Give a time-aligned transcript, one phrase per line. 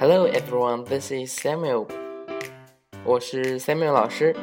[0.00, 1.86] Hello everyone, this is Samuel。
[3.04, 4.34] 我是 Samuel 老师。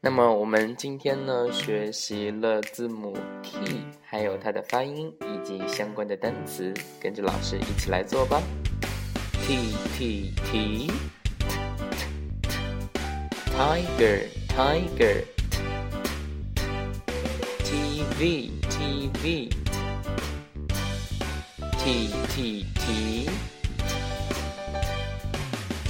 [0.00, 8.42] 那么我们今天呢学习了字母 T，还有它的发音以及相关的单词，跟着老师一起来做吧。
[9.46, 10.90] T T T
[13.56, 15.22] Tiger Tiger
[17.62, 19.52] TV TV
[21.78, 23.30] T T T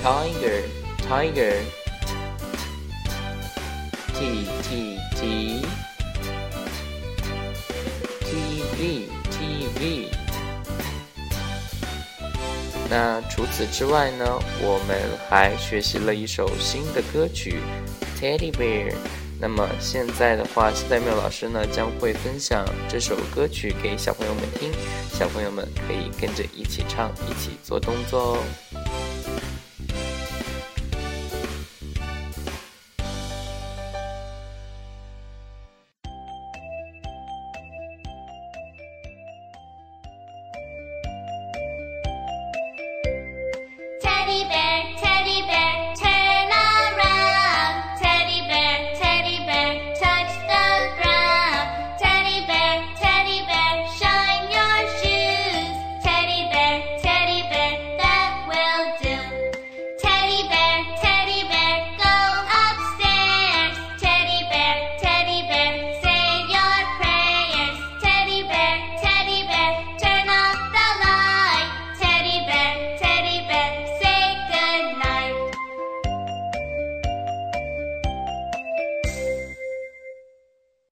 [0.07, 0.63] Tiger
[1.09, 1.57] Tiger
[4.15, 5.67] T T T
[8.21, 10.07] TV TV
[12.89, 14.25] 那除此之外呢，
[14.61, 14.97] 我们
[15.29, 17.59] 还学习了一首新的歌曲
[18.23, 18.93] 《Teddy Bear》。
[19.41, 24.71] 那么现在的话，现在缪老师呢将会分享这首歌曲给小朋友们听，
[25.13, 28.39] 小朋友们可以跟着一起唱，一起做动作哦。